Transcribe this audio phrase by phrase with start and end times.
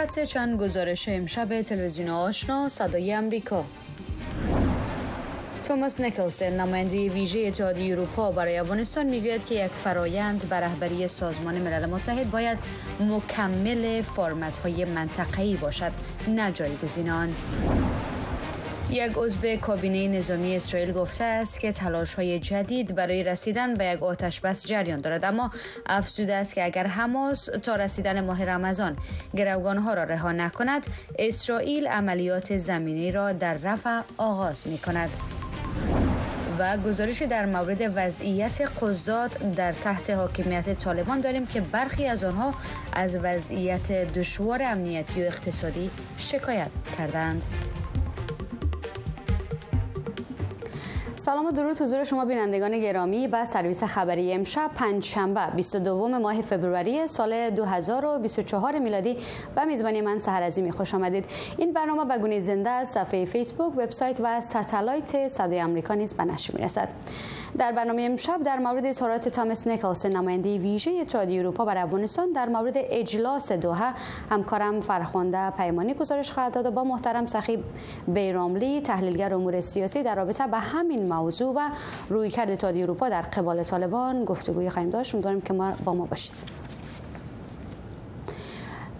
[0.00, 3.64] خط چند گزارش امشب تلویزیون آشنا صدای امریکا.
[5.64, 11.58] توماس نیکلسن نماینده ویژه اتحادیه اروپا برای افغانستان می‌گوید که یک فرایند بر رهبری سازمان
[11.58, 12.58] ملل متحد باید
[13.00, 15.92] مکمل فرمت های منطقه‌ای باشد
[16.28, 17.34] نه جایگزین آن
[18.92, 24.02] یک عضو کابینه نظامی اسرائیل گفته است که تلاش های جدید برای رسیدن به یک
[24.02, 25.50] آتش بس جریان دارد اما
[25.86, 28.96] افزوده است که اگر حماس تا رسیدن ماه رمضان
[29.36, 30.86] گروگان ها را رها نکند
[31.18, 35.10] اسرائیل عملیات زمینی را در رفع آغاز می کند
[36.58, 42.54] و گزارش در مورد وضعیت قضات در تحت حاکمیت طالبان داریم که برخی از آنها
[42.92, 47.42] از وضعیت دشوار امنیتی و اقتصادی شکایت کردند.
[51.30, 57.06] سلام و درود حضور شما بینندگان گرامی و سرویس خبری امشب پنجشنبه 22 ماه فوریه
[57.06, 59.16] سال 2024 میلادی
[59.56, 60.72] و میزبانی من سحر عظیمی.
[60.72, 61.24] خوش آمدید.
[61.58, 66.24] این برنامه به گونه زنده از صفحه فیسبوک وبسایت و ستلایت صدای آمریکا نیز به
[66.24, 66.88] نشر می‌رسد.
[67.58, 72.48] در برنامه امشب در مورد اظهارات تامس نیکلسن نماینده ویژه اتحادیه اروپا بر افغانستان در
[72.48, 73.94] مورد اجلاس دوحه
[74.30, 77.64] همکارم فرخنده پیمانی گزارش خواهد داد و با محترم سخی
[78.08, 81.68] بیراملی تحلیلگر امور سیاسی در رابطه به همین موضوع و
[82.08, 85.14] رویکرد اتحادیه اروپا در قبال طالبان گفتگوی خواهیم داشت.
[85.14, 86.69] امیدوارم که ما با ما باشید.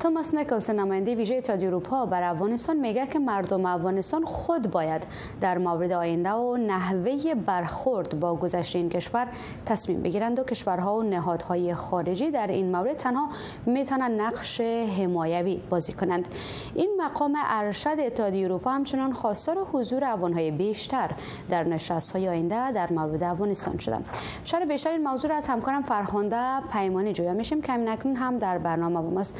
[0.00, 5.06] توماس نیکلسن نماینده ویژه اتحادیه اروپا بر افغانستان میگه که مردم افغانستان خود باید
[5.40, 9.28] در مورد آینده و نحوه برخورد با گذشته این کشور
[9.66, 13.28] تصمیم بگیرند و کشورها و نهادهای خارجی در این مورد تنها
[13.66, 14.60] می‌تونن نقش
[14.98, 16.28] حمایوی بازی کنند.
[16.74, 21.10] این مقام ارشد اتحادیه اروپا همچنان خواستار حضور افغانهای بیشتر
[21.50, 23.98] در نشستهای آینده در مورد افغانستان شده
[24.44, 27.62] شر بیشتر این موضوع را از همکارم فرخنده پیمانی جویا میشیم.
[27.62, 29.36] که همین هم در برنامه با ماست.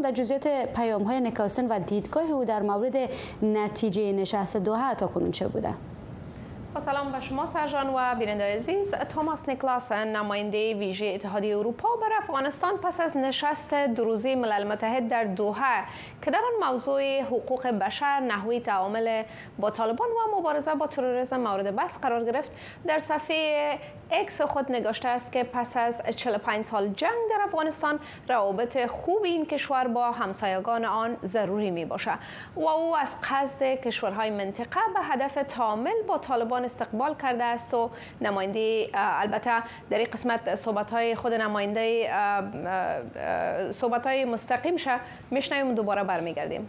[0.00, 2.96] در جزئیات پیام های نیکلسن و دیدگاه او در مورد
[3.42, 5.74] نتیجه نشست دوحه تا کنون چه بوده؟
[6.74, 12.08] با سلام به شما سرجان و بیننده عزیز توماس نیکلاسن نماینده ویژه اتحادیه اروپا بر
[12.22, 15.84] افغانستان پس از نشست دروزی ملل متحد در دوحه
[16.22, 19.22] که در آن موضوع حقوق بشر نحوی تعامل
[19.58, 22.52] با طالبان و مبارزه با تروریسم مورد بحث قرار گرفت
[22.86, 23.78] در صفحه
[24.20, 27.98] اکس خود نگاشته است که پس از 45 سال جنگ در افغانستان
[28.28, 32.12] روابط خوب این کشور با همسایگان آن ضروری می باشه.
[32.56, 37.90] و او از قصد کشورهای منطقه به هدف تامل با طالبان استقبال کرده است و
[38.20, 42.10] نماینده البته در این قسمت صحبت های خود نماینده
[43.70, 45.00] صحبت های مستقیم شه
[45.30, 46.68] میشنویم دوباره برمیگردیم.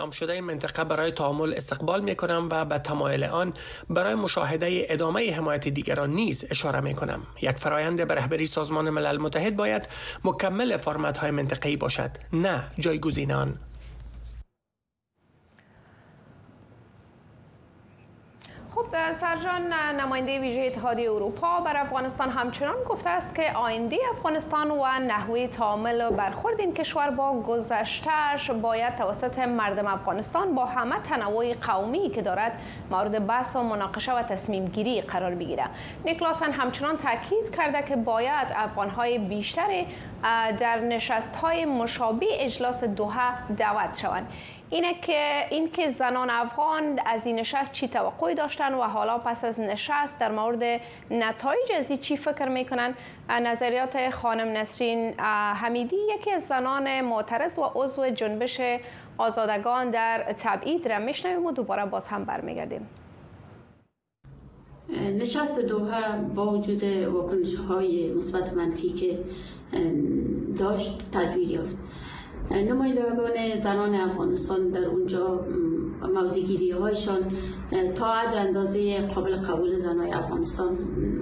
[0.00, 3.52] اعلام شده این منطقه برای تعامل استقبال می کنم و به تمایل آن
[3.90, 9.18] برای مشاهده ادامه حمایت دیگران نیز اشاره می کنم یک فرایند به رهبری سازمان ملل
[9.18, 9.88] متحد باید
[10.24, 13.58] مکمل فرمت های منطقه‌ای باشد نه جایگزین آن.
[18.92, 25.46] سرجان نماینده ویژه اتحادیه اروپا بر افغانستان همچنان گفته است که آینده افغانستان و نحوه
[25.46, 32.10] تعامل و برخورد این کشور با گذشتهش باید توسط مردم افغانستان با همه تنوع قومی
[32.10, 32.52] که دارد
[32.90, 35.64] مورد بحث و مناقشه و تصمیم گیری قرار بگیره.
[36.04, 39.86] نیکلاسن همچنان تاکید کرده که باید افغانهای بیشتری
[40.60, 44.28] در نشست های مشابه اجلاس دوحه دعوت شوند.
[44.70, 49.44] اینه که این که زنان افغان از این نشست چی توقعی داشتن و حالا پس
[49.44, 52.94] از نشست در مورد نتایج از چی فکر می‌کنن؟
[53.30, 55.20] نظریات خانم نسرین
[55.54, 58.60] حمیدی یکی از زنان معترض و عضو جنبش
[59.18, 62.88] آزادگان در تبعید را میشنویم و دوباره باز هم برمیگردیم.
[64.90, 69.18] نشست دوها با وجود واکنش های مثبت منفی که
[70.58, 71.76] داشت تدبیر یافت.
[72.50, 75.46] نمایندگان زنان افغانستان در اونجا
[76.14, 77.32] موزیگیری هایشان
[77.94, 80.78] تا حد اندازه قابل قبول زنای افغانستان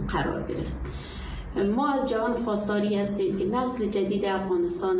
[0.08, 0.76] قرار گرفت.
[1.76, 4.96] ما از جهان خواستاری هستیم که نسل جدید افغانستان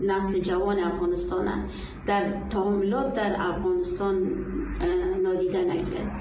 [0.00, 1.68] نسل جوان افغانستان
[2.06, 4.34] در تعاملات در افغانستان
[5.22, 6.12] نادیده نگیرد.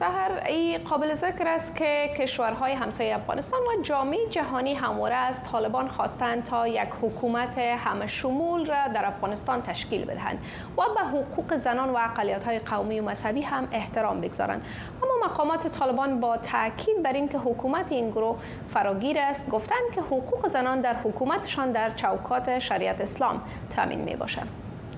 [0.00, 5.88] سهر ای قابل ذکر است که کشورهای همسایه افغانستان و جامعه جهانی همواره از طالبان
[5.88, 10.38] خواستند تا یک حکومت همه شمول را در افغانستان تشکیل بدهند
[10.78, 14.62] و به حقوق زنان و اقلیت های قومی و مذهبی هم احترام بگذارند.
[15.02, 18.38] اما مقامات طالبان با تاکید بر اینکه حکومت این گروه
[18.74, 23.42] فراگیر است گفتند که حقوق زنان در حکومتشان در چوکات شریعت اسلام
[23.76, 24.46] تامین می باشد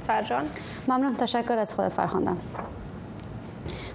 [0.03, 0.45] سرجان
[0.89, 1.17] ممنون.
[1.17, 2.37] تشکر از خودت فرخواندم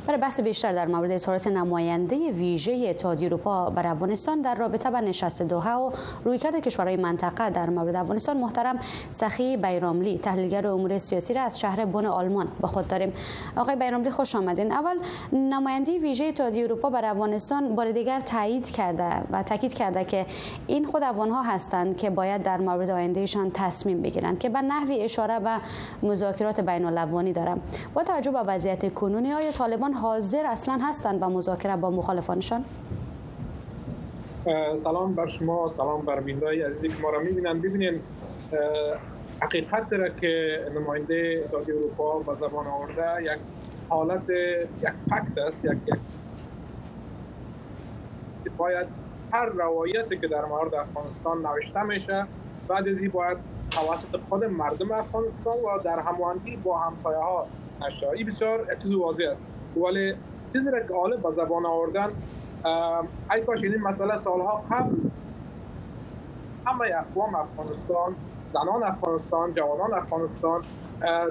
[0.07, 4.99] برای بحث بیشتر در مورد اظهارات نماینده ویژه اتحادیه اروپا بر افغانستان در رابطه با
[4.99, 5.91] نشست دوحه و
[6.25, 8.79] رویکرد کشورهای منطقه در مورد افغانستان محترم
[9.11, 13.13] سخی بیراملی تحلیلگر امور سیاسی را از شهر بن آلمان به خود داریم.
[13.57, 14.71] آقای بیراملی خوش آمدین.
[14.71, 14.97] اول
[15.33, 20.25] نماینده ویژه اتحادیه اروپا بر افغانستان بار دیگر تایید کرده و تاکید کرده که
[20.67, 25.39] این خود افغانها هستند که باید در مورد آیندهشان تصمیم بگیرند که به نحوی اشاره
[25.39, 25.57] به
[26.03, 27.61] مذاکرات بین الافغانی دارم.
[27.93, 32.63] با توجه به وضعیت کنونی آیا طالبان حاضر اصلا هستند به مذاکره با مخالفانشان؟
[34.83, 37.99] سلام بر شما سلام بر بینای عزیزی که ما را می‌بینن ببینین
[39.41, 43.39] حقیقت داره که نماینده اتحادیه اروپا با زبان آورده یک
[43.89, 45.77] حالت یک فکت است یک,
[48.45, 48.87] یک باید
[49.31, 52.25] هر روایتی که در مورد افغانستان نوشته میشه
[52.67, 53.37] بعد از این باید
[53.71, 57.47] توسط خود مردم افغانستان و در هماهنگی با همسایه ها
[57.81, 59.56] نشه بسیار چیز واضح است.
[59.83, 60.13] ولی
[60.53, 62.09] چیزی که غالب به زبان آوردن
[63.35, 64.95] ای کاش این مسئله سالها قبل
[66.65, 68.15] همه اقوام افغانستان
[68.53, 70.63] زنان افغانستان جوانان افغانستان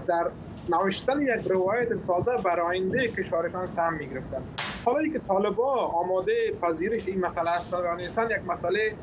[0.07, 0.27] در
[0.69, 4.43] نوشتن یک روایت تازه برای آینده کشورشان سهم می‌گرفتن.
[4.85, 6.33] حالا که طالبا آماده
[6.63, 8.97] پذیرش این مسئله هستند و یک مسئله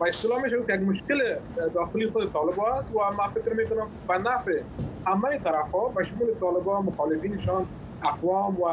[0.00, 1.36] و اصطلاح میشه که یک مشکل
[1.74, 4.60] داخلی خود طالبا است و ما فکر می‌کنم به نفع
[5.06, 7.66] همه طرف ها و شمول طالبا مخالفینشان
[8.04, 8.68] اقوام و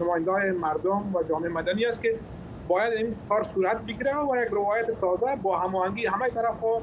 [0.00, 2.14] نماینده مردم و جامعه مدنی است که
[2.68, 6.82] باید این کار صورت بگیره و یک روایت تازه با هماهنگی همه طرف ها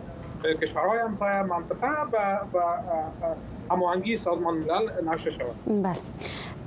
[0.62, 1.88] کشورهای همسایه منطقه
[2.54, 2.60] و
[3.72, 5.84] هماهنگی سازمان ملل نشه شود.
[5.84, 5.96] بله.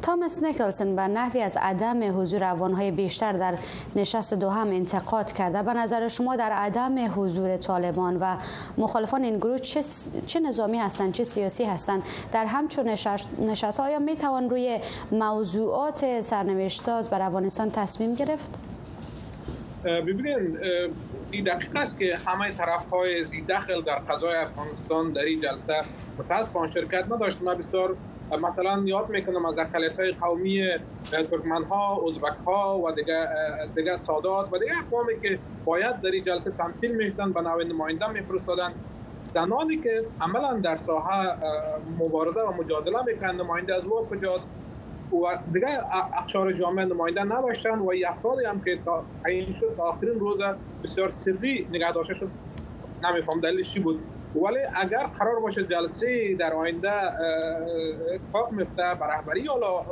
[0.03, 3.55] تامس نیکلسن به نحوی از عدم حضور افغانهای بیشتر در
[3.97, 8.37] نشست دو هم انتقاد کرده به نظر شما در عدم حضور طالبان و
[8.79, 9.81] مخالفان این گروه چه,
[10.27, 12.03] چه نظامی هستند چه سیاسی هستند
[12.33, 14.81] در همچون نشست, نشست آیا می توان روی
[15.13, 18.59] موضوعات سرنوشت ساز بر افغانستان تصمیم گرفت؟
[19.85, 20.59] ببینید
[21.31, 25.89] این دقیق است که همه طرف های زی داخل در قضای افغانستان در این جلسه
[26.19, 27.97] متاسفانه شرکت نداشت ما بسیار
[28.37, 30.69] مثلا یاد می‌کنم از اقلیت های قومی
[31.11, 33.27] ترکمن ها ازبک ها و دیگه
[33.75, 38.73] دیگه سادات و دیگه اقوامی که باید در جلسه تمثیل می‌شدن به نوع نماینده میفرستادن.
[39.35, 41.35] زنانی که عملا در ساحه
[41.99, 44.45] مبارزه و مجادله می‌کنن نماینده از او کجاست؟
[45.13, 45.67] و دیگه
[46.19, 50.39] اقشار جامعه نماینده نداشتن و افرادی هم که تا این شد آخرین روز
[50.85, 52.31] بسیار سری نگه داشته شد.
[53.03, 54.01] نمیفهم دلیلش چی بود.
[54.35, 56.93] ولی اگر قرار باشه جلسه در آینده
[58.15, 59.83] اتفاق میفته به رهبری حالا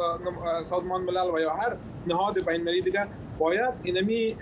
[0.71, 1.77] سازمان ملل و یا هر
[2.07, 3.07] نهاد بین المللی دیگه
[3.39, 4.37] باید اینمی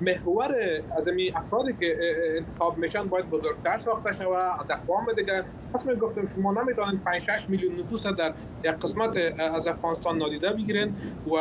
[0.00, 0.54] محور
[0.96, 1.96] از این افرادی که
[2.36, 5.44] انتخاب میشن باید بزرگتر ساخته شود از اقوام دیگه
[5.74, 8.32] پس می گفتم شما نمی‌تونید 5 6 میلیون نفوس در
[8.64, 10.94] یک قسمت از افغانستان نادیده بگیرین
[11.26, 11.34] و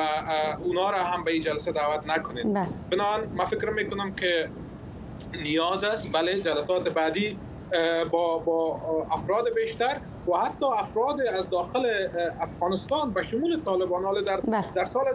[0.63, 2.67] اونا را هم به این جلسه دعوت نکنید بله.
[2.91, 4.49] بنابراین ما فکر می‌کنم که
[5.43, 7.37] نیاز است بله جلسات بعدی
[8.11, 8.79] با با
[9.11, 9.97] افراد بیشتر
[10.27, 11.85] و حتی افراد از داخل
[12.41, 14.73] افغانستان به شمول طالبان در بله.
[14.75, 15.05] در سال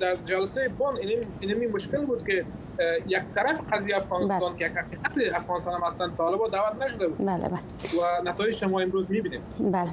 [0.00, 0.96] در جلسه بون
[1.40, 2.44] این مشکل بود که
[3.06, 4.58] یک طرف قضیه افغانستان بله.
[4.58, 7.26] که حقیقت افغانستان هم اصلا طالبا دعوت نشده بود.
[7.26, 7.58] بله بله.
[7.58, 9.40] و نتایج شما امروز می‌بینیم.
[9.60, 9.90] بله.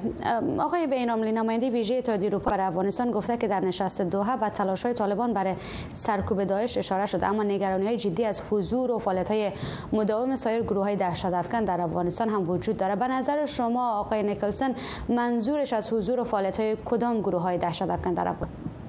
[0.58, 4.84] آقای بیناملی نماینده ویژه اتحادیه اروپا در افغانستان گفته که در نشست دوحه و تلاش
[4.84, 5.54] های طالبان برای
[5.92, 9.52] سرکوب داعش اشاره شد اما نگرانی های جدی از حضور و فعالیت های
[9.92, 12.96] مداوم سایر گروه های دهشت افکن در افغانستان هم وجود داره.
[12.96, 14.74] به نظر شما آقای نیکلسن
[15.08, 18.79] منظورش از حضور و فعالیت های کدام گروه های دهشت افکن در افغانستان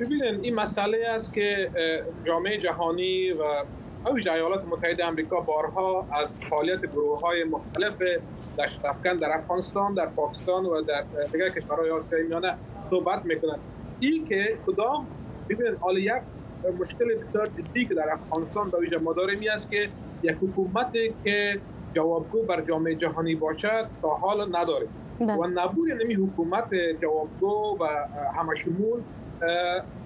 [0.00, 1.70] ببینید این مسئله است که
[2.24, 3.42] جامعه جهانی و
[4.10, 8.02] اوج ایالات متحده آمریکا بارها از فعالیت گروه های مختلف
[8.58, 12.54] دشت افکن در افغانستان در پاکستان و در دیگر کشورهای آسیای میانه
[12.90, 13.58] صحبت می‌کنند
[14.00, 15.06] این که کدام
[15.48, 16.12] ببینید حال یک
[16.80, 19.88] مشکل بسیار جدی که در افغانستان به ویژه ما داریم است که
[20.22, 21.60] یک حکومتی که
[21.94, 24.88] جوابگو بر جامعه جهانی باشد تا حال نداریم
[25.20, 25.34] بله.
[25.34, 27.86] و نبود نمی حکومت جوابگو و
[28.36, 29.00] همه شمول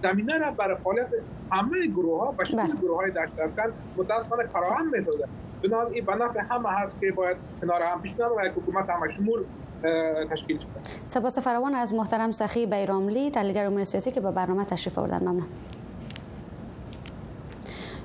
[0.03, 1.07] زمینه را برای فعالیت
[1.53, 2.75] همه گروه ها و شکل بله.
[2.83, 5.25] گروه های افکن متاسفانه فراهم می‌سازه
[5.63, 9.13] بنابراین این به نفع همه هست که باید کنار هم پیش و یک حکومت همه
[9.13, 9.45] شمول
[10.31, 10.69] تشکیل شده
[11.05, 15.19] سپاس فراوان از محترم سخی بیراملی تحلیلگر امور سیاسی که به برنامه تشریف آوردن.
[15.19, 15.47] ممنون.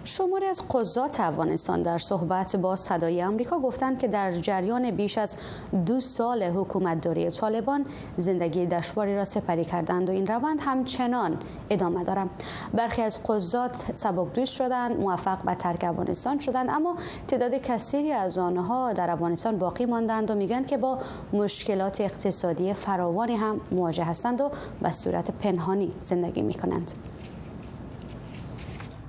[0.05, 5.37] شماری از قضات افغانستان در صحبت با صدای آمریکا گفتند که در جریان بیش از
[5.85, 7.85] دو سال حکومتداری طالبان
[8.17, 11.37] زندگی دشواری را سپری کردند و این روند همچنان
[11.69, 12.29] ادامه دارد
[12.73, 16.95] برخی از قضات سبکدوش شدند موفق به ترک افغانستان شدند اما
[17.27, 20.99] تعداد کثیری از آنها در افغانستان باقی ماندند و می‌گویند که با
[21.33, 26.91] مشکلات اقتصادی فراوانی هم مواجه هستند و به صورت پنهانی زندگی می کنند.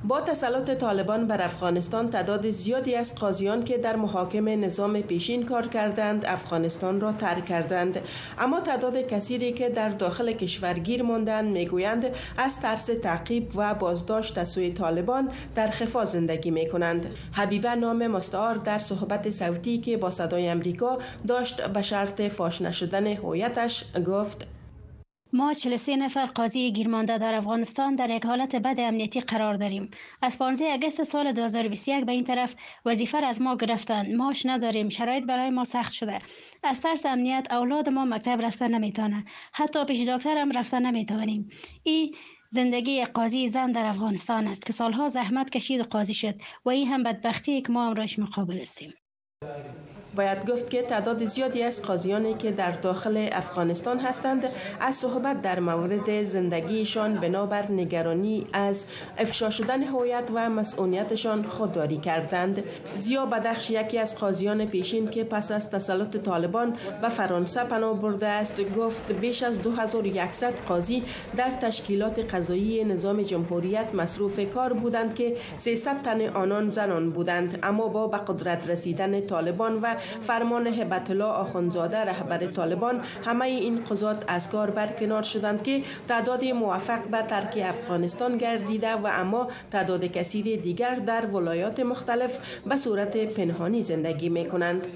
[0.08, 5.66] با تسلط طالبان بر افغانستان تعداد زیادی از قاضیان که در محاکم نظام پیشین کار
[5.66, 8.00] کردند افغانستان را ترک کردند.
[8.38, 12.06] اما تعداد کثیری که در داخل کشورگیر ماندند می‌گویند
[12.38, 18.06] از ترس تعقیب و بازداشت از سوی طالبان در خفا زندگی می کنند حبیبه نام
[18.06, 24.46] مستعار در صحبت صوتی که با صدای امریکا داشت به شرط فاش نشدن هویتش گفت
[25.32, 29.90] ما 43 نفر قاضی گیرمانده در افغانستان در یک حالت بد امنیتی قرار داریم.
[30.22, 32.54] از 15 اگست سال 2021 به این طرف
[32.84, 34.14] وظیفه از ما گرفتند.
[34.14, 34.88] ماش نداریم.
[34.88, 36.18] شرایط برای ما سخت شده.
[36.62, 39.24] از ترس امنیت اولاد ما مکتب رفتن نمی‌تونه.
[39.52, 41.50] حتی پیش دکتر هم رفتن نمی‌توانیم
[41.82, 42.14] این
[42.50, 46.88] زندگی قاضی زن در افغانستان است که سالها زحمت کشید و قاضی شد و این
[46.88, 48.94] هم بدبختی که ما امروز مقابل هستیم.
[50.16, 54.44] باید گفت که تعداد زیادی از قاضیانی که در داخل افغانستان هستند
[54.80, 58.86] از صحبت در مورد زندگیشان بنابر نگرانی از
[59.18, 62.64] افشا شدن هویت و مسئولیتشان خودداری کردند.
[62.96, 68.26] زیا بدخش یکی از قاضیان پیشین که پس از تسلط طالبان به فرانسه پناه برده
[68.26, 71.02] است گفت بیش از 2100 قاضی
[71.36, 77.58] در تشکیلات قضایی نظام جمهوریت مصروف کار بودند که 300 تن آنان زنان بودند.
[77.62, 83.84] اما با به قدرت رسیدن طالبان و فرمان هبت الله آخونزاده رهبر طالبان همه این
[83.84, 90.04] قضات از کار برکنار شدند که تعداد موفق به ترک افغانستان گردیده و اما تعداد
[90.04, 94.86] کثیر دیگر در ولایات مختلف به صورت پنهانی زندگی می کنند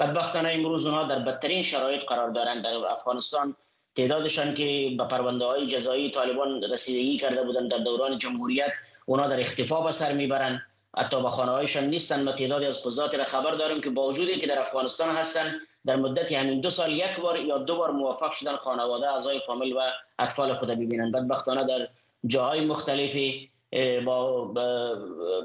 [0.00, 3.56] بدبختانه امروز اونها در بدترین شرایط قرار دارند در افغانستان.
[3.96, 8.72] تعدادشان که به پرونده های جزایی طالبان رسیدگی کرده بودند در دوران جمهوریت
[9.06, 10.62] اونا در اختفا به سر می‌برند.
[10.98, 12.22] حتی به خانه هایشان نیستن.
[12.22, 15.96] ما تعدادی از قضات را خبر داریم که با وجودی که در افغانستان هستند در
[15.96, 19.80] مدت همین دو سال یک بار یا دو بار موفق شدن خانواده اعضای فامیل و
[20.18, 21.88] اطفال خود ببینند بدبختانه در
[22.26, 23.50] جاهای مختلفی
[24.04, 24.44] با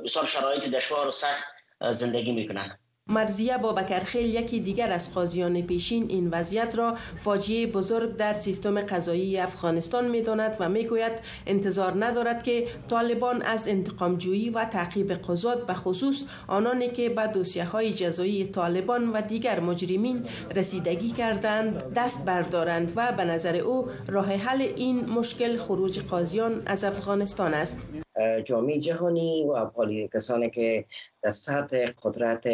[0.03, 1.43] بسیار شرایط دشوار و سخت
[1.91, 8.15] زندگی می‌کنند مرزیه با بکرخیل یکی دیگر از قاضیان پیشین این وضعیت را فاجعه بزرگ
[8.15, 11.11] در سیستم قضایی افغانستان می داند و می گوید
[11.47, 17.65] انتظار ندارد که طالبان از انتقامجویی و تعقیب قضات به خصوص آنانی که به دوسیه
[17.65, 24.33] های جزایی طالبان و دیگر مجرمین رسیدگی کردند دست بردارند و به نظر او راه
[24.33, 28.06] حل این مشکل خروج قاضیان از افغانستان است.
[28.43, 29.71] جامعه جهانی و
[30.13, 30.85] کسانی که
[31.21, 32.47] در سطح قدرت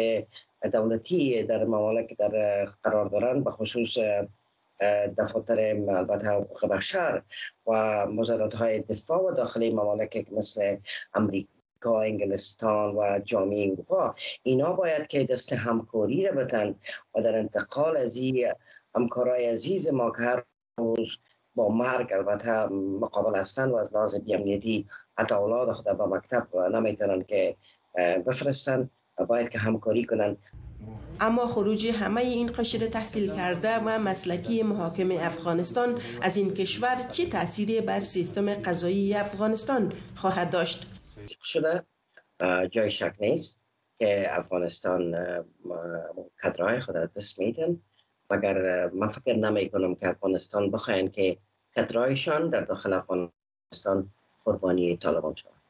[0.72, 3.98] دولتی در ممالک در قرار دارند به خصوص
[5.18, 7.22] دفاتر البته حقوق بشر
[7.66, 7.72] و
[8.18, 10.76] وزارت های دفاع و داخلی ممالک مثل
[11.14, 16.74] امریکا انگلستان و جامعه اروپا اینا باید که دست همکاری را بتن
[17.14, 18.52] و در انتقال از این
[18.96, 20.42] همکارای عزیز ما که هر
[20.78, 21.18] روز
[21.54, 22.66] با مرگ البته
[23.00, 24.86] مقابل هستند و از لحاظ بیامنیتی
[25.18, 27.56] حتی اولاد خود به مکتب نمی‌تونن که
[28.26, 28.90] بفرستن
[29.28, 30.36] باید که همکاری کنن
[31.20, 37.26] اما خروج همه این قشر تحصیل کرده و مسلکی محاکم افغانستان از این کشور چه
[37.26, 40.86] تأثیری بر سیستم قضایی افغانستان خواهد داشت؟
[41.42, 41.82] شده
[42.70, 43.60] جای شک نیست
[43.98, 45.14] که افغانستان
[46.42, 47.80] کدرهای خود دست میدن
[48.30, 51.38] مگر من فکر نمی کنم که افغانستان بخواین که
[51.76, 54.10] کدرهایشان در داخل افغانستان
[54.44, 55.63] قربانی طالبان شوند.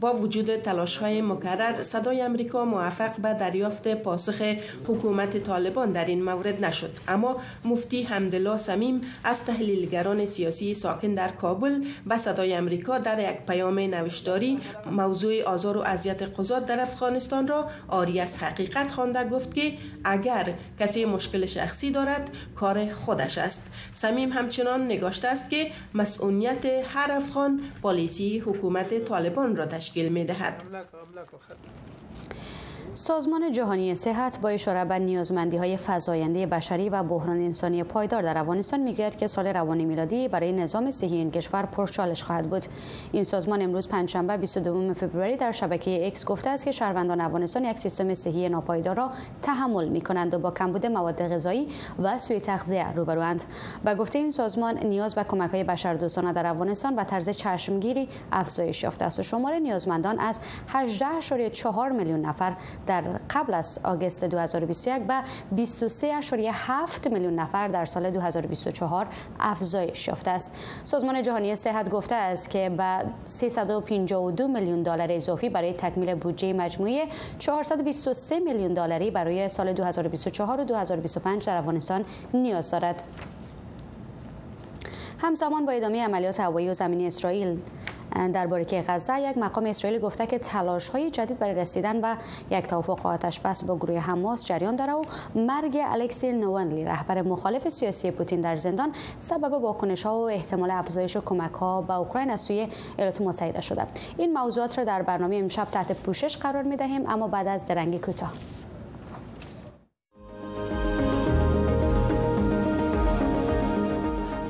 [0.00, 4.42] با وجود تلاش های مکرر صدای امریکا موفق به دریافت پاسخ
[4.86, 6.90] حکومت طالبان در این مورد نشد.
[7.08, 13.36] اما مفتی حمدالله سمیم از تحلیلگران سیاسی ساکن در کابل به صدای امریکا در یک
[13.46, 14.58] پیام نوشتاری
[14.90, 19.72] موضوع آزار و اذیت قضات در افغانستان را آری از حقیقت خوانده گفت که
[20.04, 23.70] اگر کسی مشکل شخصی دارد کار خودش است.
[23.92, 30.62] سمیم همچنان نگاشته است که مسئولیت هر افغان پالیسی حکومت طالبان را تشکیل می دهد.
[32.96, 38.38] سازمان جهانی صحت با اشاره به نیازمندی های فزاینده بشری و بحران انسانی پایدار در
[38.38, 42.64] افغانستان می‌گوید که سال روان میلادی برای نظام صحی این کشور پرچالش خواهد بود.
[43.12, 47.78] این سازمان امروز پنجشنبه 22 فوریه در شبکه اکس گفته است که شهروندان افغانستان یک
[47.78, 49.10] سیستم صحی ناپایدار را
[49.42, 51.68] تحمل می کنند و با کمبود مواد غذایی
[52.02, 53.44] و سوء تغذیه روبروند.
[53.84, 58.82] به گفته این سازمان نیاز به کمک های بشردوستانه در افغانستان و طرز چشمگیری افزایش
[58.82, 62.52] یافته است و شمار نیازمندان از 18.4 میلیون نفر
[62.86, 65.22] در قبل از آگست 2021 به
[65.56, 69.06] 23.7 میلیون نفر در سال 2024
[69.40, 70.52] افزایش یافته است.
[70.84, 77.02] سازمان جهانی صحت گفته است که به 352 میلیون دلار اضافی برای تکمیل بودجه مجموعی
[77.38, 83.02] 423 میلیون دلاری برای سال 2024 و 2025 در افغانستان نیاز دارد.
[85.18, 87.58] همزمان با ادامه عملیات هوایی و زمینی اسرائیل
[88.14, 92.16] درباره که غزه یک مقام اسرائیلی گفته که تلاش های جدید برای رسیدن به
[92.50, 95.02] یک توافق آتش بس با گروه حماس جریان داره و
[95.34, 101.16] مرگ الکسی نوونلی رهبر مخالف سیاسی پوتین در زندان سبب واکنش ها و احتمال افزایش
[101.16, 103.86] کمک ها به اوکراین از سوی ایالات متحده شده.
[104.16, 108.00] این موضوعات را در برنامه امشب تحت پوشش قرار می دهیم اما بعد از درنگ
[108.00, 108.32] کوتاه.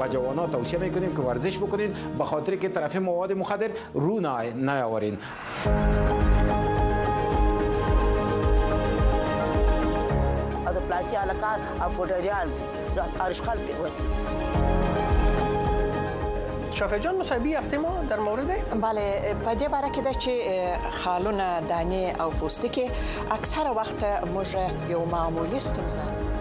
[0.04, 5.18] با جوانا توصیه میکنیم که ورزش بکنین به خاطر که طرف مواد مخدر رو نیاورین.
[10.66, 12.52] از پلاستیک علاقه پوتریان
[13.20, 13.58] ارشخال
[16.74, 18.46] شافه جان مصاحبه هفته ما در مورد؟
[18.80, 20.30] بله په دې باره کې د چې
[20.90, 22.90] خالونه دانې او پوستکي
[23.30, 24.56] اکثره وخت موږ
[24.90, 26.33] یو معمولی ستونزه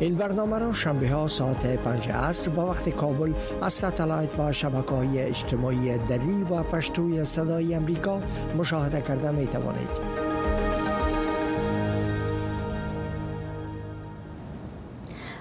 [0.00, 4.94] این برنامه را شنبه ها ساعت پنج عصر با وقت کابل از ستلایت و شبکه
[4.94, 8.20] های اجتماعی دری و پشتوی صدای امریکا
[8.58, 10.29] مشاهده کرده می توانید.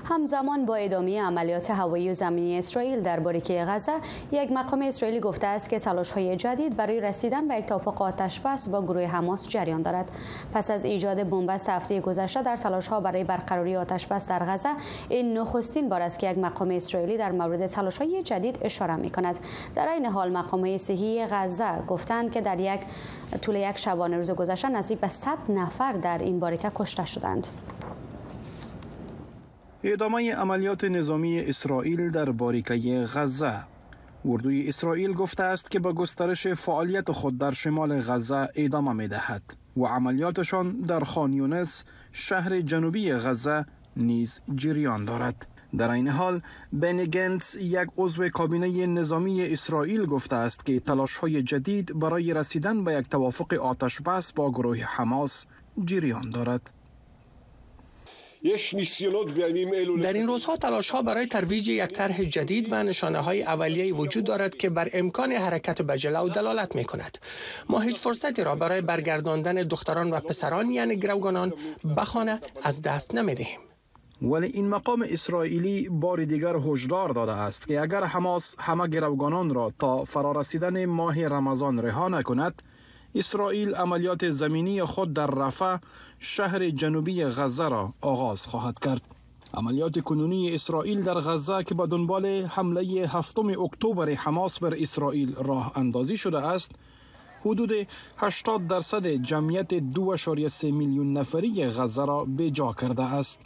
[0.10, 3.94] همزمان با ادامه عملیات هوایی و زمینی اسرائیل در باریکه غزه
[4.32, 8.40] یک مقام اسرائیلی گفته است که تلاش های جدید برای رسیدن به یک توافق آتش
[8.40, 10.12] بس با گروه حماس جریان دارد.
[10.54, 14.70] پس از ایجاد بنبست هفته گذشته در تلاش ها برای برقراری آتش بس در غزه
[15.10, 19.10] این نخستین بار است که یک مقام اسرائیلی در مورد تلاش های جدید اشاره می
[19.10, 19.40] کند
[19.76, 22.82] در این حال مقام های صحی غزه گفتند که در یک
[23.42, 27.48] طول یک شبانه روز گذشته نزدیک به 100 نفر در این باریکه کشته شدند.
[29.84, 33.60] ادامه عملیات نظامی اسرائیل در باریکه غزه
[34.26, 39.42] اردوی اسرائیل گفته است که به گسترش فعالیت خود در شمال غزه ادامه می دهد
[39.78, 43.66] و عملیاتشان در خانیونس شهر جنوبی غزه
[43.98, 45.48] نیز جریان دارد.
[45.78, 46.42] در این حال
[46.74, 52.84] بنی گنتس یک عضو کابینه نظامی اسرائیل گفته است که تلاش های جدید برای رسیدن
[52.84, 55.46] به یک توافق آتش بس با گروه حماس
[55.86, 56.79] جریان دارد.
[60.02, 64.24] در این روزها تلاش ها برای ترویج یک طرح جدید و نشانه های اولیه وجود
[64.24, 67.18] دارد که بر امکان حرکت به جلو دلالت می کند
[67.70, 71.54] ما هیچ فرصتی را برای برگرداندن دختران و پسران یعنی گروگانان
[71.98, 73.60] بخانه از دست نمی دهیم
[74.22, 79.74] ولی این مقام اسرائیلی بار دیگر هشدار داده است که اگر حماس همه گروگانان را
[79.80, 82.62] تا فرارسیدن ماه رمضان رها نکند
[83.16, 85.78] اسرائیل عملیات زمینی خود در رفح
[86.20, 89.02] شهر جنوبی غزه را آغاز خواهد کرد.
[89.54, 95.72] عملیات کنونی اسرائیل در غزه که به دنبال حمله هفتم اکتبر حماس بر اسرائیل راه
[95.76, 96.72] اندازی شده است
[97.46, 103.40] حدود 80 درصد جمعیت 2.3 میلیون نفری غزه را به جا کرده است.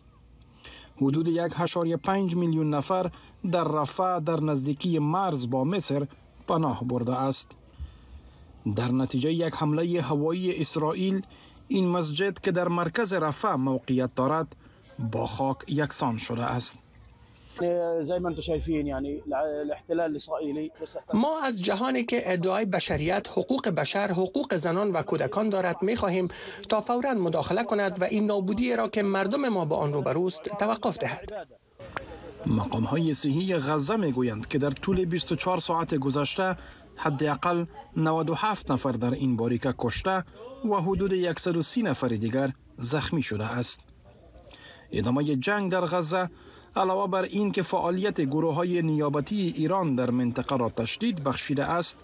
[1.02, 3.12] حدود 1.5 میلیون نفر
[3.52, 6.08] در رفح در نزدیکی مرز با مصر
[6.48, 7.52] پناه برده است.
[8.76, 11.22] در نتیجه یک حمله هوایی اسرائیل
[11.68, 14.56] این مسجد که در مرکز رفح موقعیت دارد
[15.12, 16.78] با خاک یکسان شده است.
[21.14, 26.28] ما از جهانی که ادعای بشریت حقوق بشر حقوق زنان و کودکان دارد می خواهیم
[26.70, 30.98] تا فورا مداخله کند و این نابودی را که مردم ما با آن روبروست توقف
[30.98, 31.48] دهد.
[32.46, 36.58] مقام های صحی غزه می گویند که در طول 24 ساعت گذشته
[36.96, 37.66] حداقل
[37.98, 40.24] 97 نفر در این باریکه کشته
[40.66, 43.82] و حدود 130 نفر دیگر زخمی شده است.
[44.92, 46.30] ادامه جنگ در غزه
[46.76, 51.98] علاوه بر این که فعالیت گروه های نیابتی ایران در منطقه را تشدید بخشیده است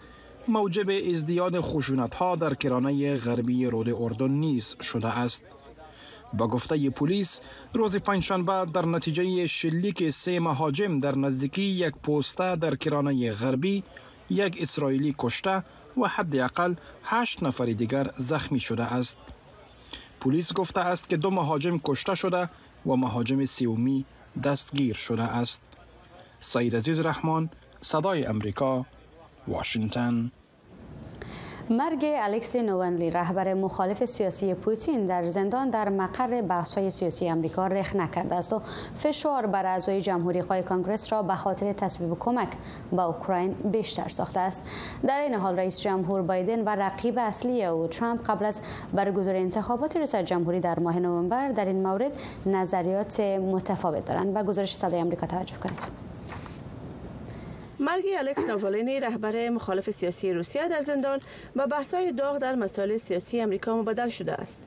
[0.47, 5.43] موجب ازدیاد خشونت ها در کرانه غربی رود اردن نیز شده است
[6.34, 7.41] با گفته پلیس
[7.73, 13.84] روز پنجشنبه در نتیجه شلیک سه مهاجم در نزدیکی یک پوسته در کرانه غربی
[14.29, 15.63] یک اسرائیلی کشته
[15.97, 19.17] و حداقل هشت نفر دیگر زخمی شده است.
[20.21, 22.49] پلیس گفته است که دو مهاجم کشته شده
[22.85, 24.05] و مهاجم سیومی
[24.43, 25.61] دستگیر شده است.
[26.39, 27.49] سید عزیز رحمان
[27.81, 28.85] صدای امریکا
[29.47, 30.31] واشنگتن
[31.71, 37.95] مرگ الکس نوونلی رهبر مخالف سیاسی پوتین در زندان در مقر بحث‌های سیاسی آمریکا رخ
[37.95, 38.62] نکرده است و
[38.95, 42.47] فشار بر اعضای جمهوری خواه کانگرس را به خاطر تصویب کمک
[42.91, 44.63] به اوکراین بیشتر ساخته است.
[45.08, 48.62] در این حال رئیس جمهور بایدن و رقیب اصلی او ترامپ قبل از
[48.93, 52.12] برگزاری انتخابات ریاست جمهوری در ماه نوامبر در این مورد
[52.45, 54.36] نظریات متفاوت دارند.
[54.36, 56.10] و گزارش صدای آمریکا توجه کنید.
[57.79, 61.19] مرگ الکس ناوالنی رهبر مخالف سیاسی روسیه در زندان
[61.55, 64.61] با بحث‌های داغ در مسائل سیاسی امریکا مبدل شده است.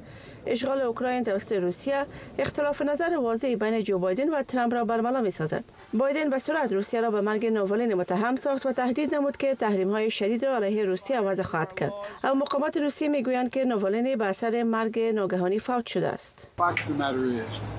[0.46, 2.06] اشغال اوکراین توسط روسیه
[2.38, 5.64] اختلاف نظر واضحی بین جو بایدن و ترامپ را برملا می سازد.
[5.94, 9.90] بایدن به صورت روسیه را به مرگ ناولین متهم ساخت و تهدید نمود که تحریم
[9.90, 11.92] های شدید را علیه روسیه وضع خواهد کرد.
[12.24, 16.48] اما مقامات روسیه می گویند که ناولین به اثر مرگ ناگهانی فوت شده است.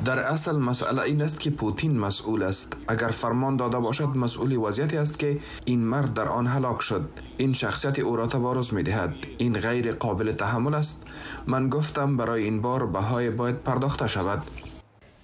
[0.06, 2.74] در اصل مسئله این است که پوتین مسئول است.
[2.88, 7.10] اگر فرمان داده باشد مسئول وضعیتی است که این مرد در آن هلاک شد.
[7.38, 9.14] این شخصیت او را تبارز می دهد.
[9.38, 11.04] این غیر قابل تحمل است.
[11.48, 14.44] من گفتم برای این بار بهای باید پرداخته شود.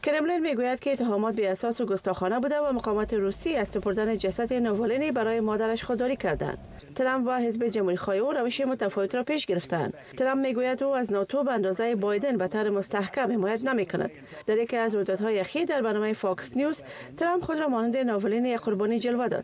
[0.03, 4.53] کرملین می‌گوید که اتهامات بی اساس و گستاخانه بوده و مقامات روسی از سپردن جسد
[4.53, 6.57] نوالنی برای مادرش خودداری کردند.
[6.95, 9.93] ترامپ و حزب جمهوری خواه او روش متفاوت را پیش گرفتند.
[10.17, 14.11] ترامپ می‌گوید او از ناتو به اندازه بایدن به طور مستحکم حمایت نمی کند
[14.45, 16.81] در یکی از رویدادهای اخیر در برنامه فاکس نیوز
[17.17, 19.43] ترامپ خود را مانند نوالنی یک قربانی جلوه داد.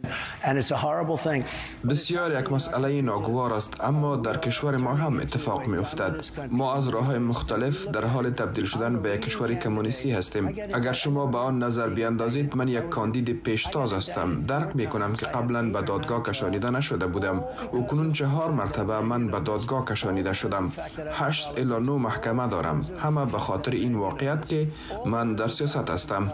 [1.90, 6.90] بسیار یک مسئله ناگوار است اما در کشور ما هم اتفاق می افتد ما از
[6.90, 10.45] راه مختلف در حال تبدیل شدن به یک کشور کمونیستی هستیم.
[10.74, 14.42] اگر شما به آن نظر بیاندازید من یک کاندید پیشتاز هستم.
[14.42, 17.44] درک می کنم که قبلا به دادگاه کشانیده نشده بودم.
[17.74, 20.72] و کنون چهار مرتبه من به دادگاه کشانیده شدم.
[21.12, 22.86] هشت الا نو محکمه دارم.
[23.00, 24.68] همه به خاطر این واقعیت که
[25.06, 26.32] من در سیاست هستم.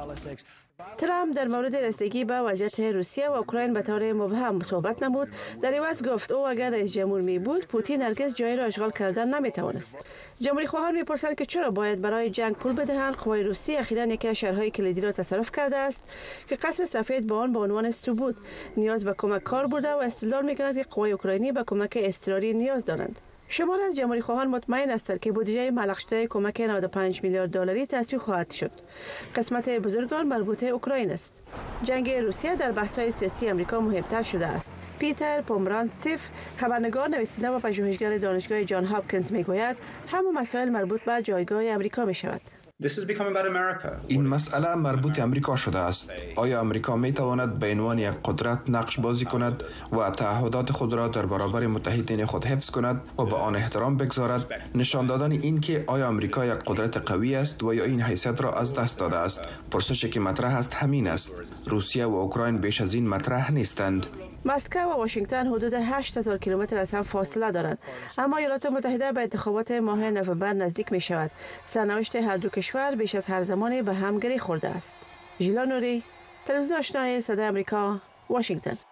[0.98, 5.28] ترامپ در مورد رسیدگی به وضعیت روسیه و اوکراین به طور مبهم صحبت نمود
[5.62, 9.34] در عوض گفت او اگر رئیس جمهور می بود پوتین هرگز جای را اشغال کردن
[9.34, 10.06] نمی توانست
[10.40, 13.16] جمهوری خواهان می‌پرسند که چرا باید برای جنگ پول بدهند.
[13.16, 16.18] قوای روسی اخیرا یکی از شهرهای کلیدی را تصرف کرده است
[16.48, 18.36] که قصر سفید با آن به عنوان ثبوت
[18.78, 22.86] نیاز به کمک کار برده و استدلال می‌کند که قوای اوکراینی به کمک اضطراری نیاز
[22.86, 23.20] دارند.
[23.54, 28.22] شمال از جمهوری خواهان مطمئن هستند که بودجه ملغ شده کمک 95 میلیارد دلاری تصویب
[28.22, 28.72] خواهد شد.
[29.36, 31.44] قسمت بزرگان مربوط اوکراین است.
[31.84, 34.74] جنگ روسیه در بحث‌های سیاسی امریکا مهمتر شده است.
[35.00, 35.44] پیتر
[35.90, 42.06] سیف خبرنگار نویسنده و پژوهشگر دانشگاه جان هاپکینز می‌گوید همه مسائل مربوط به جایگاه امریکا
[42.06, 42.61] می شود.
[44.08, 46.12] این مسئله مربوط امریکا شده است.
[46.36, 51.08] آیا امریکا می تواند به عنوان یک قدرت نقش بازی کند و تعهدات خود را
[51.08, 55.84] در برابر متحدین خود حفظ کند و به آن احترام بگذارد؟ نشان دادن این که
[55.88, 59.42] آیا امریکا یک قدرت قوی است و یا این حیثیت را از دست داده است.
[59.72, 61.36] پرسشی که مطرح است همین است.
[61.66, 64.08] روسیه و اوکراین بیش از این مطرح نیستند.
[64.46, 67.78] مسکو و واشنگتن حدود 8000 کیلومتر از هم فاصله دارند.
[68.18, 71.32] اما ایالات متحده به انتخابات ماه نوامبر نزدیک می شود
[71.66, 74.98] سرنوشت هر دو کشور بیش از هر زمانی به هم گری خورده است.
[75.40, 76.04] ژیلا نوری
[76.46, 78.91] تلویزیون آشنای صدای آمریکا واشنگتن.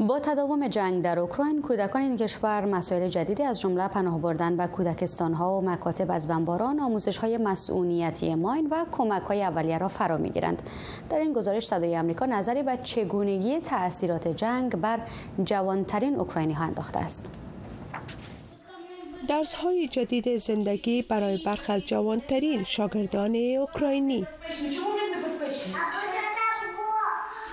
[0.00, 4.66] با تداوم جنگ در اوکراین کودکان این کشور مسائل جدیدی از جمله پناه بردن به
[4.66, 9.88] کودکستان ها و مکاتب از بمباران آموزش های مسئولیتی ماین و کمک های اولیه را
[9.88, 10.62] فرا می‌گیرند.
[11.10, 15.00] در این گزارش صدای آمریکا نظری به چگونگی تاثیرات جنگ بر
[15.44, 17.30] جوانترین اوکراینی ها انداخته است.
[19.28, 24.26] درس های جدید زندگی برای برخی جوانترین شاگردان اوکراینی.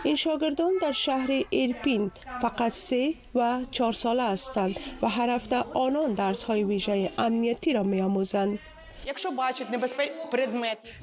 [0.03, 2.11] این شاگردان در شهر ایرپین
[2.41, 7.83] فقط سه و چهار ساله هستند و هر هفته آنان درس های ویژه امنیتی را
[7.83, 8.59] می آموزند.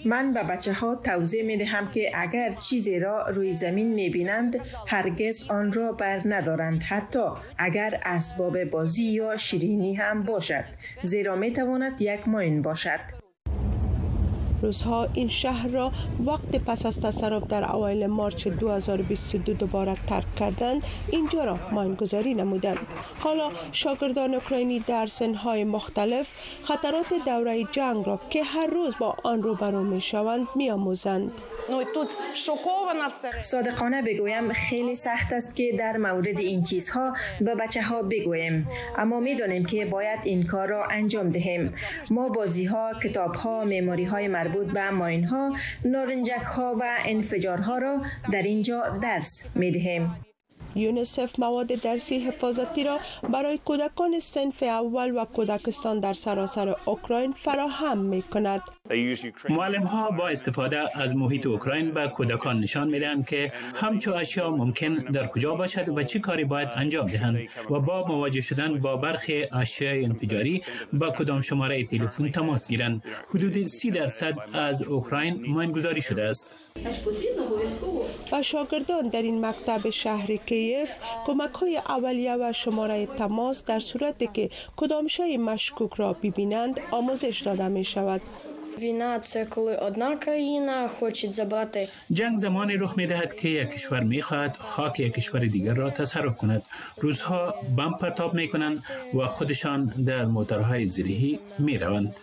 [0.04, 4.60] من به بچه ها توضیح می دهم که اگر چیزی را روی زمین می بینند
[4.86, 6.82] هرگز آن را بر ندارند.
[6.82, 7.24] حتی
[7.58, 10.64] اگر اسباب بازی یا شیرینی هم باشد
[11.02, 13.19] زیرا می تواند یک ماین باشد.
[14.62, 15.92] روزها این شهر را
[16.26, 22.78] وقت پس از تصرف در اوایل مارچ 2022 دوباره ترک کردند اینجا را ماینگذاری نمودند.
[23.18, 26.28] حالا شاگردان اوکراینی در سنهای مختلف
[26.64, 31.32] خطرات دوره جنگ را که هر روز با آن روبرو می شوند می آموزند.
[33.42, 38.68] صادقانه بگویم خیلی سخت است که در مورد این چیزها به بچه ها بگویم
[38.98, 41.74] اما می‌دانیم که باید این کار را انجام دهیم.
[42.10, 47.78] ما بازی ها کتاب ها میماری های مربوط به ماین ها نارنجک ها و انفجارها
[47.78, 50.16] را در اینجا درس می دهیم
[50.74, 52.98] یونیسف مواد درسی حفاظتی را
[53.32, 58.62] برای کودکان سنف اول و کودکستان در سراسر اوکراین فراهم می کند.
[59.48, 64.94] معلم ها با استفاده از محیط اوکراین به کودکان نشان می‌دهند که همچو اشیا ممکن
[64.94, 67.38] در کجا باشد و چه کاری باید انجام دهند
[67.70, 73.66] و با مواجه شدن با برخی اشیاء انفجاری با کدام شماره تلفن تماس گیرند حدود
[73.66, 76.50] 30 درصد از اوکراین ماین شده است
[78.32, 84.30] و شاگردان در این مکتب شهر ایف کمک های اولیه و شماره تماس در صورتی
[84.32, 88.20] که کدام شای مشکوک را ببینند آموزش داده می شود.
[92.12, 95.90] جنگ زمانی رخ می دهد که یک کشور می خواهد خاک یک کشور دیگر را
[95.90, 96.62] تصرف کند.
[96.96, 102.16] روزها بم پرتاب می کنند و خودشان در موترهای زیرهی می روند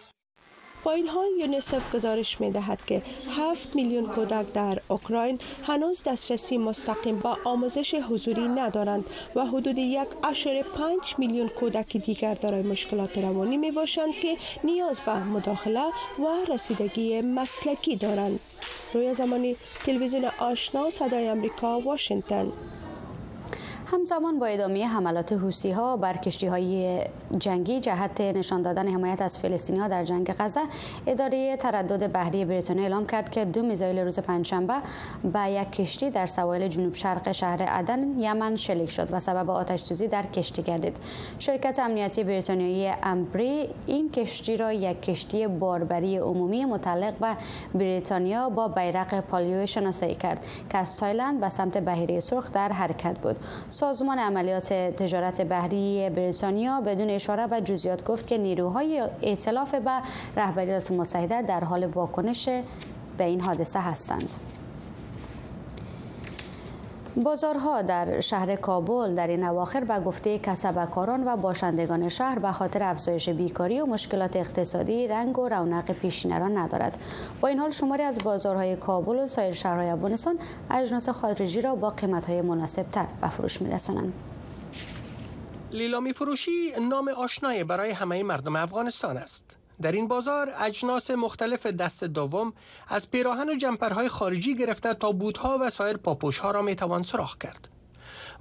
[0.92, 3.02] این حال یونیسف گزارش می دهد که
[3.38, 10.08] 7 میلیون کودک در اوکراین هنوز دسترسی مستقیم با آموزش حضوری ندارند و حدود یک
[10.24, 15.86] اشاره 5 میلیون کودک دیگر دارای مشکلات روانی می باشند که نیاز به مداخله
[16.20, 18.40] و رسیدگی مسلکی دارند.
[18.94, 22.52] روی زمانی تلویزیون آشنا صدای امریکا واشنگتن
[23.92, 27.02] همزمان با ادامه حملات حوسی ها بر کشتی های
[27.40, 30.62] جنگی جهت نشان دادن حمایت از فلسطینی ها در جنگ غزه
[31.08, 34.74] اداره تردد بحری بریتانیا اعلام کرد که دو میزایل روز پنجشنبه
[35.34, 39.80] به یک کشتی در سواحل جنوب شرق شهر عدن یمن شلیک شد و سبب آتش
[39.80, 40.98] سوزی در کشتی گردید.
[41.40, 47.38] شرکت امنیتی بریتانیایی امبری این کشتی را یک کشتی باربری عمومی متعلق به
[47.76, 53.18] بریتانیا با بیرق پالیو شناسایی کرد که از تایلند به سمت بحیره سرخ در حرکت
[53.18, 53.40] بود.
[53.78, 59.92] سازمان عملیات تجارت بحری بریتانیا بدون اشاره به جزئیات گفت که نیروهای ائتلاف به
[60.38, 62.50] رهبری متحده در حال واکنش
[63.18, 64.34] به این حادثه هستند.
[67.24, 72.84] بازارها در شهر کابل در این اواخر به گفته کسبکاران و باشندگان شهر به خاطر
[72.84, 76.98] افزایش بیکاری و مشکلات اقتصادی رنگ و رونق پیشینه را ندارد.
[77.42, 80.40] با این حال شماری از بازارهای کابل و سایر شهرهای افغانستان
[80.72, 84.14] اجناس خارجی را با قیمتهای مناسب تر به فروش میرسانند.
[85.72, 89.58] لیلامی فروشی نام آشنایی برای همه مردم افغانستان است.
[89.82, 92.54] در این بازار اجناس مختلف دست دوم
[92.88, 97.70] از پیراهن و جمپرهای خارجی گرفته تا بوتها و سایر پاپوشها را می‌توان سراخ کرد.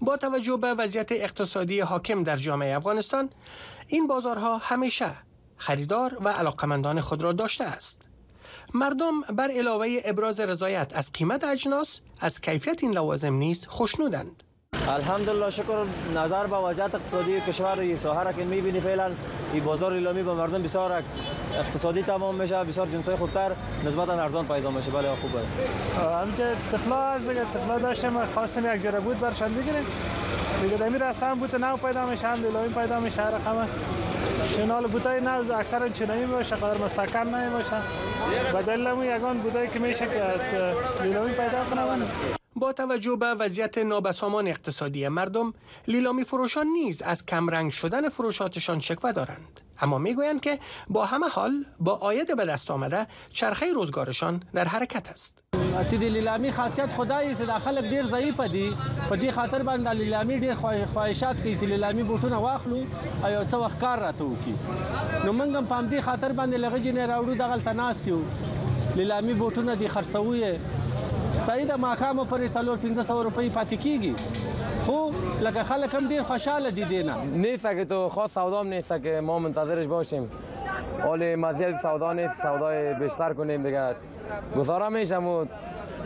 [0.01, 3.31] با توجه به وضعیت اقتصادی حاکم در جامعه افغانستان
[3.89, 5.11] این بازارها همیشه
[5.57, 8.09] خریدار و علاقمندان خود را داشته است.
[8.75, 14.43] مردم بر علاوه ابراز رضایت از قیمت اجناس از کیفیت این لوازم نیز خوشنودند.
[14.89, 15.85] الحمدلله شکر.
[16.17, 19.11] نظر به وضعیت اقتصادی کشور ساحه که می‌بینی فعلا
[19.53, 21.03] این بازار ایلامی به مردم بسیار
[21.59, 23.51] اقتصادی تمام میشه بسیار جنسای خودتر
[23.85, 24.91] نسبتا ارزان پیدا میشه.
[24.91, 25.59] بله خوب است.
[26.23, 27.41] همینجا طفلا از دیگه.
[27.55, 29.87] طفلا داشتم خواستم یک جره بود برشان بگیریم.
[30.63, 33.69] دیگه دمی رستم بود نو پیدا میشه هم لیلامی پیدا میشه رقم
[34.57, 37.77] شنال بودای نو اکثر چنایی میشه قدر مسکن نمیشه
[38.55, 40.41] و دلیل یگان بودایی که میشه که از
[41.37, 42.09] پیدا کنم.
[42.57, 45.55] با توجه به وضعیت نابسامان اقتصادی مردم
[45.89, 49.61] لیلامی فروشان نیز از کمرنگ شدن فروشاتشان شکوه دارند.
[49.81, 55.09] اما می‌گویند که با همه حال با آید به دست آمده چرخه روزگارشان در حرکت
[55.09, 55.43] است.
[55.91, 58.77] تی دی لیلامی خاصیت خدای است داخل ډیر ضعیف دی.
[59.11, 60.55] په دې خاطر باندې لیلامی ډیر
[60.95, 62.87] خواهشات کوي چې لیلامی بوټونه واخلو
[63.25, 64.55] او یو څه کار راته وکړي
[65.25, 68.23] نو موږ هم په دې خاطر باندې لغې نه راوړو دغه تناست یو.
[68.97, 70.59] لیلامی بوټونه دی خرڅوي
[71.45, 74.13] صحیح د ماکامو پر 1500 روپۍ پاتې کیږي.
[74.87, 75.11] خو
[75.47, 79.39] لکه خلک هم ډیر خوشاله دي دینه نیست که تو خاص سودام نیست که ما
[79.39, 80.31] منتظرش باشیم.
[81.03, 83.97] حال مزیت سودا نیست سودای بیشتر کنیم دیگه.
[84.57, 85.45] گزاره میشم و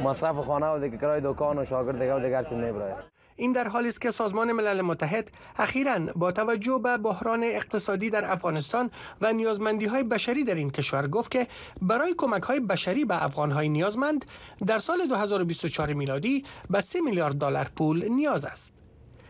[0.04, 2.94] مصرف خانه و دیگه کرای دکان و شاگرد دیگه و دیگر چیز نمیبره
[3.40, 8.32] این در حالی است که سازمان ملل متحد اخیرا با توجه به بحران اقتصادی در
[8.32, 11.46] افغانستان و نیازمندی های بشری در این کشور گفت که
[11.82, 14.26] برای کمک های بشری به افغان های نیازمند
[14.66, 18.72] در سال 2024 میلادی به 3 میلیارد دلار پول نیاز است.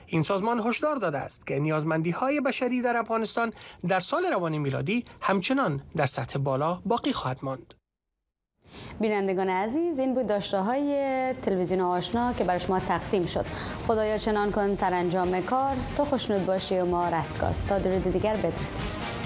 [0.06, 3.52] این سازمان هشدار داده است که نیازمندی های بشری در افغانستان
[3.88, 7.79] در سال روانی میلادی همچنان در سطح بالا باقی خواهد ماند.
[9.00, 10.94] بینندگان عزیز این بود داشته های
[11.42, 13.44] تلویزیون آشنا که برای شما تقدیم شد.
[13.88, 15.76] خدایا چنان کن سرانجام کار.
[15.96, 17.54] تو خوشنود باشی و ما رستگار.
[17.68, 19.19] تا درود دیگر بدرود.